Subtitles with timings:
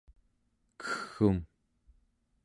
[0.83, 1.39] kegg'um